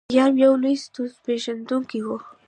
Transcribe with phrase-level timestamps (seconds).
[0.11, 2.07] خیام یو لوی ستورپیژندونکی و.